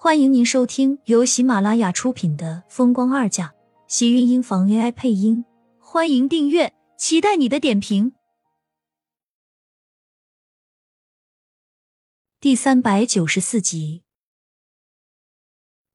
[0.00, 3.46] 欢迎您收听由喜马拉雅出品的《风光二嫁》，
[3.88, 5.44] 喜运音房 AI 配音。
[5.80, 8.12] 欢迎订阅，期待你的点评。
[12.38, 14.04] 第三百九十四集，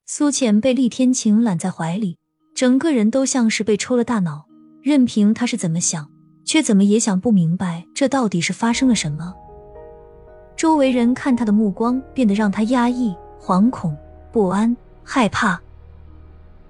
[0.06, 2.20] 苏浅被厉天晴揽在怀里，
[2.54, 4.50] 整个人都像是被抽了大脑，
[4.82, 6.12] 任凭他是怎么想，
[6.44, 9.34] 却怎么也想不明白这到底是发生了什么。
[10.58, 13.16] 周围人看他的目光变得让他压抑。
[13.44, 13.94] 惶恐、
[14.32, 14.73] 不安、
[15.04, 15.61] 害怕，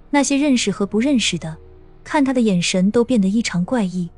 [0.10, 1.56] 那些认识和不认识的，
[2.04, 4.10] 看他的眼神都变得异常怪异，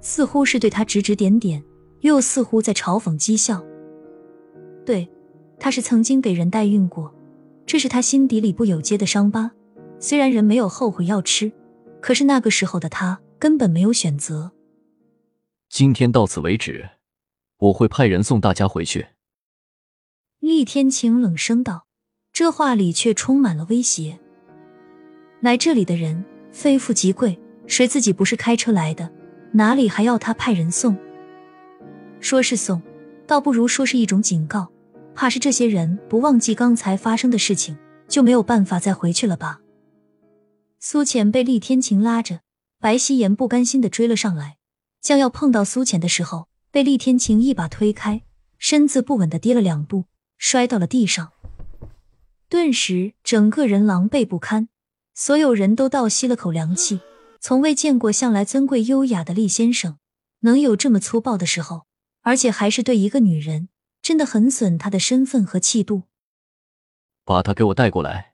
[0.00, 1.60] 似乎是对他指指点点，
[2.02, 3.60] 又似乎在嘲讽讥笑。
[4.86, 5.08] 对，
[5.58, 7.12] 他是曾经给人代孕过，
[7.66, 9.50] 这是他心底里不有结的伤疤。
[9.98, 11.50] 虽然人没有后悔药吃，
[12.00, 14.52] 可是那个时候的他根本没有选择。
[15.68, 16.88] 今天到此为止，
[17.58, 19.08] 我会派人送大家回去。
[20.42, 21.86] 厉天晴冷声道，
[22.32, 24.18] 这话里却充满了威胁。
[25.40, 29.08] 来这里的人非富即贵，谁自己不是开车来的？
[29.52, 30.98] 哪里还要他派人送？
[32.18, 32.82] 说是送，
[33.24, 34.68] 倒不如说是一种警告，
[35.14, 39.60] 怕是这些人不忘记刚才发生的事情，就没有办法再回去了吧？
[40.80, 42.40] 苏浅被厉天晴拉着，
[42.80, 44.56] 白希言不甘心的追了上来，
[45.00, 48.22] 将要碰到苏浅的时候，被厉天晴一把推开，
[48.58, 50.06] 身子不稳的跌了两步。
[50.44, 51.30] 摔到了地上，
[52.48, 54.68] 顿时整个人狼狈不堪。
[55.14, 56.98] 所有人都倒吸了口凉气，
[57.40, 59.98] 从未见过向来尊贵优雅的厉先生
[60.40, 61.82] 能有这么粗暴的时候，
[62.22, 63.68] 而且还是对一个女人，
[64.02, 66.02] 真的很损他的身份和气度。
[67.24, 68.32] 把他给我带过来。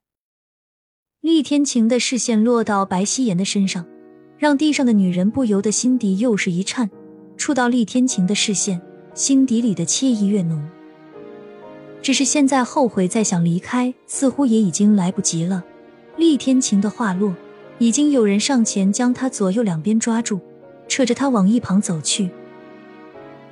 [1.21, 3.87] 厉天晴的视线落到白希言的身上，
[4.39, 6.89] 让地上的女人不由得心底又是一颤。
[7.37, 8.81] 触到厉天晴的视线，
[9.15, 10.67] 心底里的惬意越浓。
[12.01, 15.65] 只是现在后悔再想离开，似乎也已经来不及了。
[16.17, 17.35] 厉天晴的话落，
[17.79, 20.41] 已经有人上前将他左右两边抓住，
[20.89, 22.31] 扯着他往一旁走去。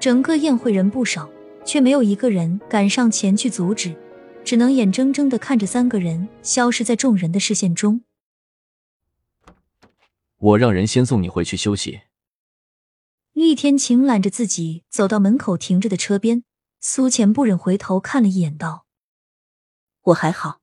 [0.00, 1.28] 整个宴会人不少，
[1.64, 3.94] 却没有一个人敢上前去阻止，
[4.44, 8.02] 只能眼睁睁的看着三个人消失在众人的视线中。
[10.38, 12.00] 我让人先送你回去休息。
[13.32, 16.42] 厉天晴揽着自己走到门口停着的车边。
[16.88, 18.86] 苏浅不忍回头看了一眼，道
[20.02, 20.60] ：“我还好。”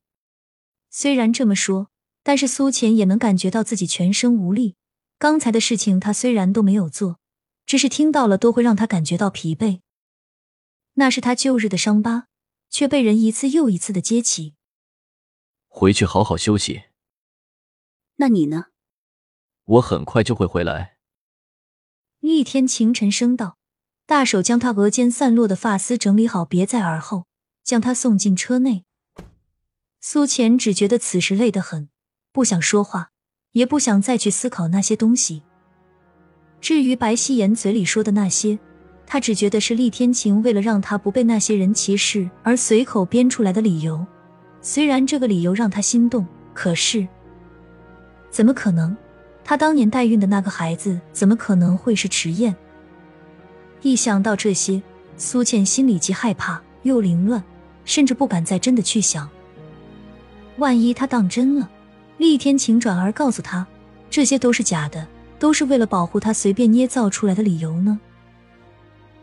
[0.89, 1.91] 虽然这么说，
[2.23, 4.77] 但是苏浅也能感觉到自己全身无力。
[5.17, 7.19] 刚才的事情，他虽然都没有做，
[7.65, 9.81] 只是听到了，都会让他感觉到疲惫。
[10.93, 12.27] 那是他旧日的伤疤，
[12.69, 14.55] 却被人一次又一次的揭起。
[15.67, 16.83] 回去好好休息。
[18.15, 18.67] 那你呢？
[19.65, 20.95] 我很快就会回来。
[22.21, 23.57] 厉天晴沉声道。
[24.05, 27.25] 大手将他额间散落的发丝整理好，别在耳后，
[27.63, 28.83] 将他送进车内。
[30.01, 31.87] 苏浅只觉得此时累得很，
[32.33, 33.11] 不想说话，
[33.53, 35.43] 也不想再去思考那些东西。
[36.59, 38.59] 至于白希言嘴里说的那些，
[39.07, 44.05] 他只觉得是厉天晴为了让他不被那些人歧视而随口编出来的理由。
[44.61, 47.07] 虽然这个理由让他心动，可是
[48.29, 48.95] 怎么可能？
[49.45, 52.53] 他当年代孕的那个孩子，怎么可能会是迟燕？
[53.83, 54.81] 一想到这些，
[55.17, 57.43] 苏倩心里既害怕又凌乱，
[57.85, 59.29] 甚至不敢再真的去想。
[60.57, 61.69] 万一他当真了，
[62.17, 63.67] 厉天晴转而告诉他
[64.09, 65.05] 这些都是假的，
[65.37, 67.99] 都是为了保护他随便捏造出来的理由呢？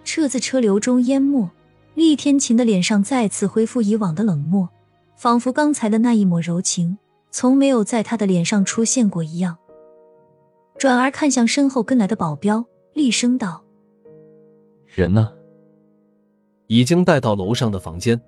[0.05, 1.49] 车子车流中淹没，
[1.95, 4.69] 厉天晴的脸上再次恢复以往的冷漠，
[5.17, 6.99] 仿佛刚才的那一抹柔情
[7.31, 9.57] 从没有在他的脸上出现过一样。
[10.77, 13.63] 转而看向身后跟来的保镖，厉声道。
[14.93, 15.33] 人呢？
[16.67, 18.21] 已经带到楼上的房间。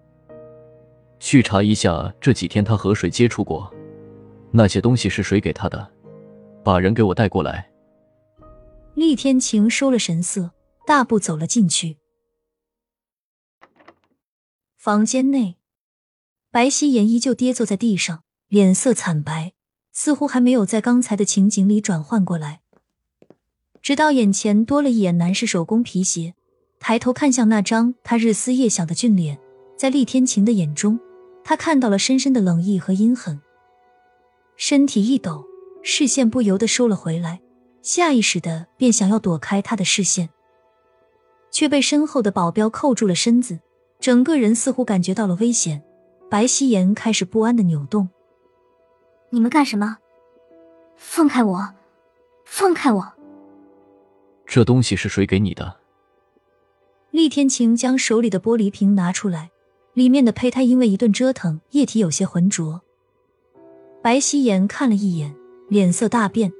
[1.18, 3.72] 去查一下这几天他和谁接触过，
[4.52, 5.90] 那些东西是谁给他的？
[6.62, 7.68] 把人给我带过来。
[8.94, 10.52] 厉天晴收了神色，
[10.86, 11.98] 大步走了进去。
[14.76, 15.56] 房间内，
[16.52, 19.52] 白希言依旧跌坐在地上，脸色惨白，
[19.92, 22.60] 似乎还没有在刚才的情景里转换过来。
[23.80, 26.34] 直到眼前多了一眼男士手工皮鞋。
[26.82, 29.38] 抬头看向那张他日思夜想的俊脸，
[29.76, 30.98] 在厉天晴的眼中，
[31.44, 33.40] 他看到了深深的冷意和阴狠。
[34.56, 35.46] 身体一抖，
[35.84, 37.40] 视线不由得收了回来，
[37.82, 40.28] 下意识的便想要躲开他的视线，
[41.52, 43.60] 却被身后的保镖扣住了身子，
[44.00, 45.84] 整个人似乎感觉到了危险。
[46.28, 48.08] 白希言开始不安的扭动
[49.30, 49.98] ：“你们干什么？
[50.96, 51.74] 放开我！
[52.44, 53.12] 放开我！
[54.44, 55.76] 这东西是谁给你的？”
[57.12, 59.50] 厉天晴将手里的玻璃瓶拿出来，
[59.92, 62.80] 里面的胚胎因为一顿折腾，液体有些浑浊。
[64.02, 65.36] 白希言看了一眼，
[65.68, 66.50] 脸色大变，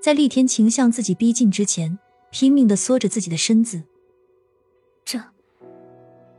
[0.00, 1.98] 在厉天晴向自己逼近之前，
[2.30, 3.82] 拼命的缩着自己的身子。
[5.04, 5.20] 这，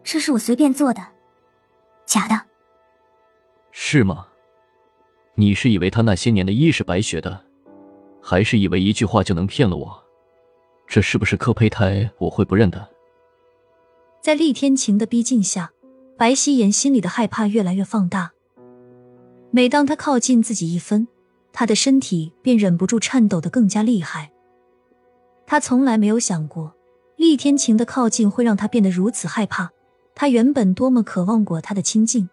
[0.01, 1.05] 这是我随便做的，
[2.05, 2.41] 假的。
[3.71, 4.27] 是吗？
[5.35, 7.43] 你是以为他那些年的医是白学的，
[8.21, 10.03] 还是以为一句话就能骗了我？
[10.87, 12.09] 这是不是磕胚胎？
[12.17, 12.89] 我会不认的。
[14.21, 15.71] 在厉天晴的逼近下，
[16.17, 18.31] 白希言心里的害怕越来越放大。
[19.51, 21.07] 每当他靠近自己一分，
[21.53, 24.31] 他的身体便忍不住颤抖的更加厉害。
[25.45, 26.75] 他从来没有想过，
[27.15, 29.71] 厉天晴的靠近会让他变得如此害怕。
[30.13, 32.29] 他原本多么渴望过他的亲近，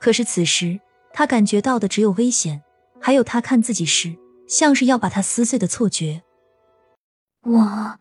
[0.00, 0.80] 可是此时
[1.12, 2.62] 他感觉到的只有危险，
[3.00, 4.16] 还有他看自己时
[4.48, 6.22] 像是要把他撕碎的错觉。
[7.42, 7.98] 我，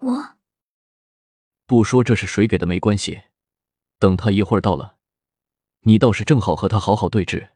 [0.00, 0.28] 我
[1.68, 3.24] 不说这是谁给的没关系，
[3.98, 4.96] 等他一会儿到了。
[5.80, 7.50] 你倒是正好和他好好对峙。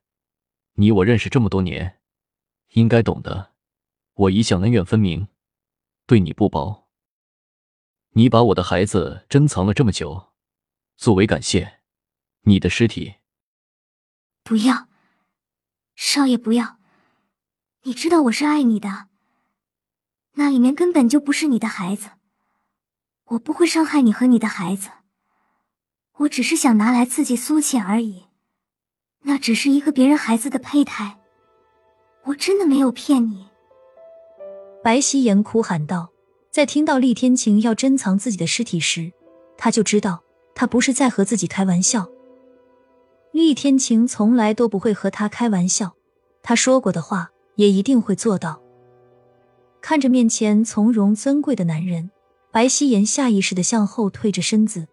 [0.74, 1.98] 你我认识这么多年，
[2.72, 3.54] 应该懂得，
[4.12, 5.28] 我一向恩怨分明，
[6.06, 6.90] 对你不薄。
[8.10, 10.32] 你把我的孩子珍藏了这么久，
[10.98, 11.80] 作为感谢，
[12.42, 13.14] 你的尸体
[14.42, 14.88] 不要，
[15.94, 16.78] 少爷不要。
[17.84, 19.08] 你知道我是爱你的，
[20.32, 22.10] 那里面根本就不是你的孩子，
[23.28, 24.88] 我不会伤害你和你的孩子。
[26.18, 28.24] 我只是想拿来刺激苏浅而已，
[29.22, 31.18] 那只是一个别人孩子的胚胎，
[32.24, 33.46] 我真的没有骗你。
[34.84, 36.10] 白希言哭喊道，
[36.50, 39.12] 在听到厉天晴要珍藏自己的尸体时，
[39.56, 40.22] 他就知道
[40.54, 42.06] 他不是在和自己开玩笑。
[43.32, 45.94] 厉天晴从来都不会和他开玩笑，
[46.42, 48.60] 他说过的话也一定会做到。
[49.80, 52.10] 看着面前从容尊贵的男人，
[52.52, 54.86] 白希言下意识的向后退着身子。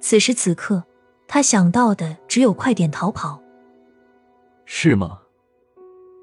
[0.00, 0.82] 此时此刻，
[1.28, 3.40] 他想到的只有快点逃跑。
[4.64, 5.20] 是吗？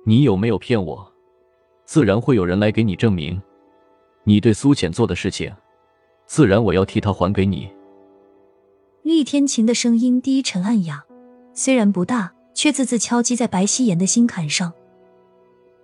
[0.05, 1.13] 你有没有骗我？
[1.85, 3.41] 自然会有人来给你证明，
[4.25, 5.53] 你对苏浅做的事情，
[6.25, 7.71] 自然我要替他还给你。
[9.01, 11.05] 厉天晴的声音低沉暗哑，
[11.53, 14.73] 虽然不大，却字字敲击在白希言的心坎上。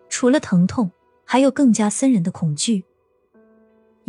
[0.10, 0.92] 除了疼痛，
[1.24, 2.84] 还有更加森人的恐惧。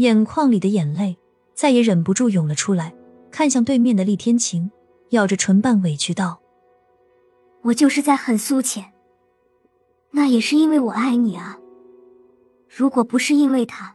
[0.00, 1.18] 眼眶里的眼泪
[1.52, 2.94] 再也忍不住涌了出来。
[3.30, 4.70] 看向对面的厉天晴，
[5.10, 6.40] 咬着唇瓣委屈道
[7.62, 8.92] ：“我就是在恨苏浅，
[10.10, 11.58] 那也是因为我爱你啊。
[12.66, 13.94] 如果不是因为他，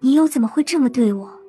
[0.00, 1.40] 你又怎么会这么对我？”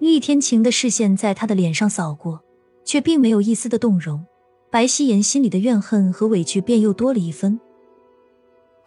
[0.00, 2.42] 厉天晴的视线在他的脸上扫过，
[2.84, 4.24] 却并没有一丝的动容。
[4.70, 7.60] 白希言心里的怨恨和委屈便又多了一分。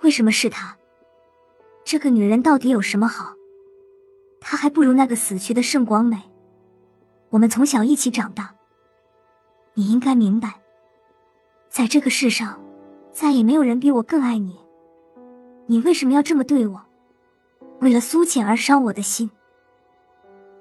[0.02, 0.76] 为什么是他？
[1.90, 3.34] 这个女人到底有什么好？
[4.42, 6.22] 她还不如那个死去的盛广美。
[7.30, 8.54] 我们从小一起长大，
[9.74, 10.56] 你应该明白，
[11.70, 12.62] 在这个世上，
[13.14, 14.58] 再也没有人比我更爱你。
[15.68, 16.82] 你为什么要这么对我？
[17.80, 19.32] 为了苏浅而伤我的心。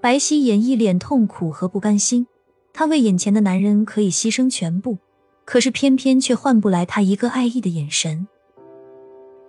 [0.00, 2.29] 白希言一脸痛苦和不甘心，
[2.72, 4.99] 她为眼前的男人可以牺牲全部，
[5.44, 8.29] 可是偏偏却换不来他一个爱意的眼神。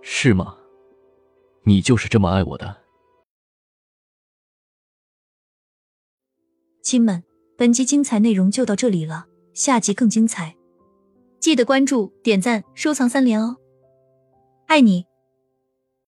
[0.01, 0.57] 是吗？
[1.67, 2.77] 你就是这么爱我的？
[6.81, 7.21] 亲们，
[7.57, 10.55] 本集精彩内容就到这里了，下集更精彩，
[11.41, 13.57] 记得关注、点赞、收藏三连哦，
[14.67, 15.05] 爱你。